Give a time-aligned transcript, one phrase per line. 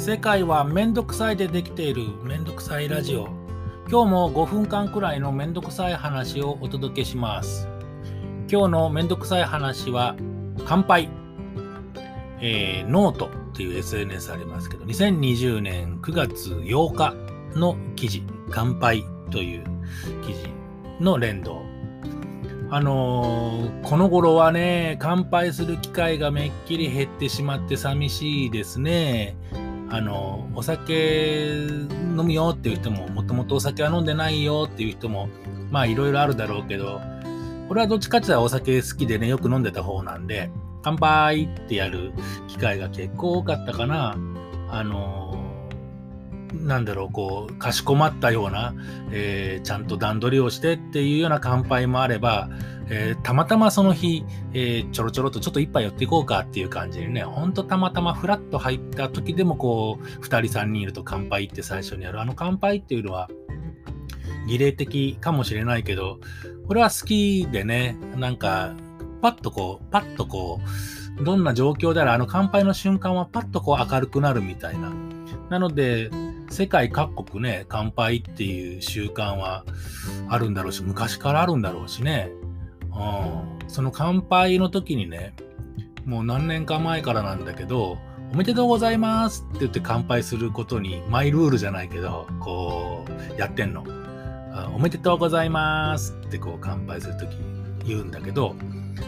[0.00, 3.28] 世界はめんどくさいでできているめんどくさいラジオ。
[3.90, 7.68] 今日も5分間くらいのめんどくさい話をお届けします。
[8.50, 10.16] 今日のめんどくさい話は
[10.64, 11.10] 乾杯。
[12.40, 19.64] えー、ノートっていう SNS ありますけど2020年9月8日の記事乾杯という
[20.24, 20.48] 記事
[20.98, 21.60] の連動。
[22.70, 29.36] あのー、この頃はね、乾杯する機会がめっきり減ってしまって寂しいですね。
[29.90, 35.28] あの、お酒飲むよっていう人も、もともとお酒は飲んでないよっていう人も、
[35.70, 37.00] まあいろいろあるだろうけど、
[37.68, 40.50] 俺はどっちかって言ったらお酒好きでね、よく飲んでた方なんで、
[40.82, 42.12] 乾杯ってやる
[42.48, 44.16] 機会が結構多かったかな。
[44.70, 45.30] あの
[46.54, 48.74] なんだろう、こう、かしこまったような、
[49.12, 52.48] えー、ちゃんと段取りをしてっていうような乾杯もあれば、
[52.92, 62.20] えー、たまたまその日、えー、ちょろちょろとちょっと一杯寄っていこうかっていう感じにね、ほんとたまたまフラッと入った時でもこう、二人三人いると乾杯って最初にやる。
[62.20, 63.30] あの乾杯っていうのは、
[64.48, 66.18] 儀礼的かもしれないけど、
[66.66, 68.74] これは好きでね、なんか、
[69.22, 70.60] パッとこう、パッとこ
[71.20, 74.92] う、どんな状況であれ、あの乾杯の瞬間はパッとこう明るくなるみたいな。
[75.48, 76.10] なので、
[76.50, 79.64] 世界各国ね、乾杯っていう習慣は
[80.28, 82.30] あるんだろうし、昔からあるんだろうしね。
[83.00, 85.34] うん、その乾杯の時にね、
[86.04, 87.98] もう何年か前からなんだけど、
[88.32, 93.04] おめでとうございますって言って乾杯することに、マイルールじゃないけど、こ
[93.36, 93.84] う、やってんの。
[94.74, 97.36] おめでとうございますってこう乾杯するとき
[97.86, 98.54] 言うんだけど、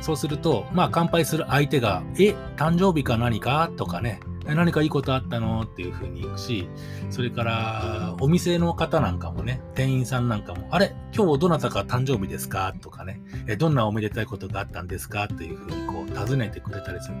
[0.00, 5.62] そうすると、まあ乾杯する相手が、え、誕生日か何かとかね、何かいいことあったの？
[5.62, 6.68] っていうふうに言うし、
[7.10, 12.74] それからお店の方なんかもね、店員さんなんかも、あれ今日どなたか誕生日ですか？
[12.80, 13.20] とかね、
[13.58, 15.28] どんなおめでたいことがあったんですか？
[15.28, 17.14] というふうにこう尋ねてくれたりする。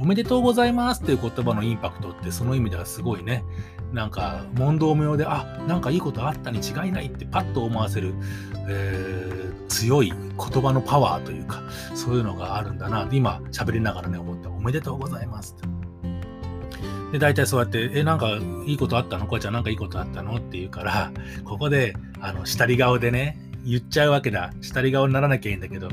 [0.00, 3.42] おめでとうございますっていう言葉のインパクトってその意味ではすごいね、
[3.92, 8.14] なんか問答無用で、あ、なんかいいことあったに違いないってパッと思わせる、
[8.68, 11.62] えー、強い言葉のパワーというか、
[11.94, 13.08] そういうのがあるんだな。
[13.10, 14.50] 今喋りながらね、思った。
[14.50, 15.77] おめでとうございますって。
[17.12, 19.26] で、大体そうやって、え、なんかいいことあったの？
[19.26, 20.36] こうちゃんなんかいいことあったの？
[20.36, 21.10] って言うから、
[21.44, 24.52] ここで、あの、下り顔でね、言っちゃうわけだ。
[24.60, 25.88] 下り顔にならなきゃいいんだけど、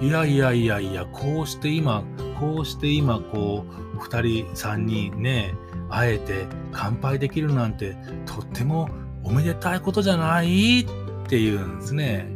[0.00, 2.04] いやいやいやいや、こうして今、
[2.38, 5.54] こうして今、こう、二人、三人ね、
[5.88, 7.96] 会えて乾杯できるなんて、
[8.26, 8.88] とっても
[9.24, 10.80] おめでたいことじゃない？
[10.80, 10.84] っ
[11.28, 12.28] て言うんですね。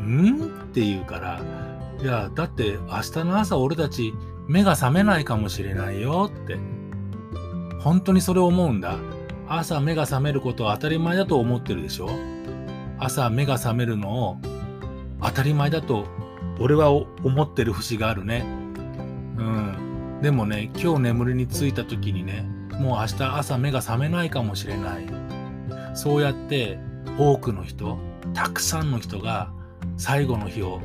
[0.00, 0.44] ん？
[0.44, 1.40] って言うから、
[2.00, 4.14] いや、だって明日の朝俺たち
[4.48, 6.56] 目が覚めないかもしれないよって。
[7.78, 8.98] 本当にそれを思うんだ。
[9.48, 12.10] 朝目が覚めることは当たり前だと思ってるでしょ
[12.98, 14.36] 朝目が覚めるのを
[15.22, 16.06] 当たり前だと
[16.60, 18.44] 俺は思ってる節があるね。
[19.38, 20.18] うん。
[20.20, 22.42] でもね、今日眠りについた時にね、
[22.80, 25.06] もう明日朝目が覚めないかもしれない。
[25.94, 26.78] そうやって
[27.16, 27.98] 多くの人、
[28.34, 29.52] たくさんの人が
[29.96, 30.80] 最後の日を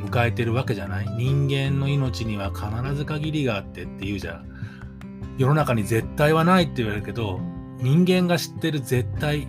[0.00, 4.55] 迎えてるわけじゃない人間の命には必ず限りがあってって言うじゃん。
[5.38, 7.40] 世の中に絶対はないって言われるけど、
[7.78, 9.48] 人間が知ってる絶対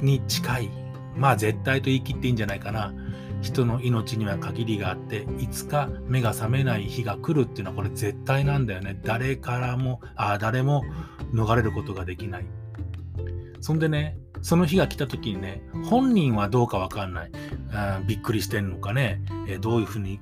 [0.00, 0.70] に近い。
[1.16, 2.92] まあ絶対と言い切っていいんじゃないかな。
[3.40, 8.98] 人の命には限りがあって、いつか目が覚めない日が来るっていうのはこれ絶対なんだよね。
[9.04, 10.84] 誰からも、あ誰も
[11.32, 12.46] 逃れることができない。
[13.60, 17.32] そんでね、その日が来た時にね、本人はどうかわかんない。
[17.72, 20.20] あびっくりしてんのかね、えどういうふうに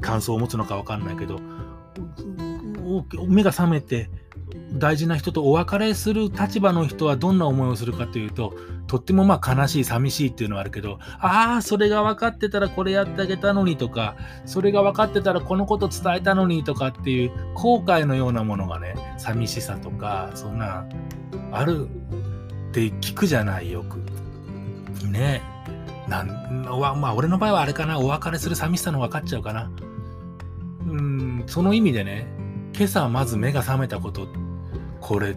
[0.00, 1.40] 感想を持つのかわかんないけど、
[3.26, 4.10] 目が覚めて
[4.72, 8.54] 大事な人とお別れする立場の人はどんな思いをするかというと、
[8.86, 20.86] とってもまあ悲しい、寂しいっていうのはあるけど、ああ、それが分かってたらこれやってあげたのにとか、それが分かってたらこのこと伝えたのにとかっていう後悔のようなものがね、寂しさとか、そんな、
[21.52, 23.98] あるって聞くじゃない、よく。
[25.08, 25.42] ね。
[26.08, 26.28] なん
[27.00, 29.70] まあ、俺の場合はあれかな、お別れする寂しさの分かっちゃうかな。
[30.86, 32.26] うん、その意味でね、
[32.80, 34.26] 今朝まず目が覚めたこと、
[35.02, 35.36] これ、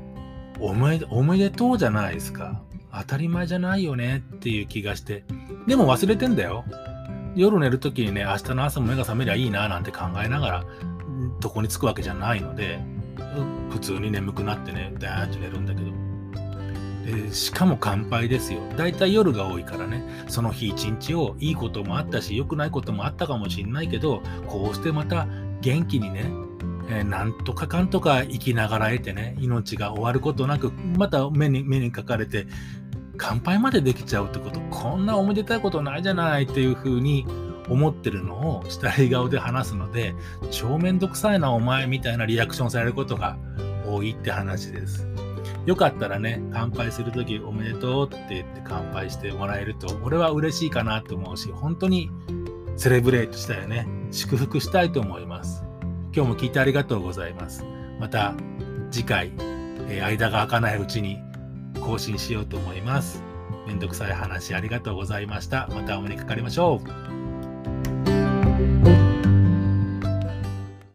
[0.62, 2.62] おめおめでとうじゃないですか。
[2.98, 5.26] 当たり前じゃないよねっていう気がして。
[5.68, 6.64] でも忘れてんだよ。
[7.36, 10.64] 夜寝るときにね、明日の朝も目が覚めりゃいいななんて考えながら、
[11.42, 12.80] どこに着くわけじゃないので、
[13.72, 15.92] 普通に眠くなってね、ダーッと寝るんだけど。
[17.28, 18.62] でしかも乾杯ですよ。
[18.78, 25.28] だいたい夜が多いからね、その日一日をいいこともあったし、良くないこともあったかもしんないけど、こうしてまた
[25.60, 26.32] 元気にね、
[26.90, 32.48] えー、なんとかかんとか生きながらえてね、命が終わることなく、また目に目にかかれて、
[33.18, 37.26] 乾杯までできちゃうってこと、こんなおめでたいことないじゃないっていうふうに
[37.70, 40.14] 思ってるのを下り顔で話すので、
[40.52, 43.38] 超めんどくさいなお前みたいなリアクションされることが
[43.88, 45.08] 多いって話です。
[45.66, 52.10] よかったらね、乾杯するときおめでとうって言って乾杯してもらえると、俺は嬉しいかなと思うし、本当に
[52.76, 53.88] セレブレートしたよね。
[54.12, 55.64] 祝福したいと思います。
[56.16, 57.66] 今日も聞いてありがとうございます。
[58.00, 58.36] また
[58.92, 59.32] 次回、
[59.90, 61.20] えー、間が空かないうちに
[61.82, 63.24] 更新しようと思います。
[63.66, 65.68] めんどくさい話ありがとうございました。
[65.74, 67.13] またお目にかかりましょう。